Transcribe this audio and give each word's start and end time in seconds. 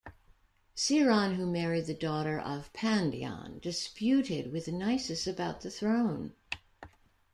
Sciron 0.75 1.35
who 1.35 1.45
married 1.45 1.85
the 1.85 1.93
daughter 1.93 2.39
of 2.39 2.73
Pandion 2.73 3.59
disputed 3.59 4.51
with 4.51 4.67
Nisus 4.67 5.27
about 5.27 5.61
the 5.61 5.69
throne. 5.69 6.33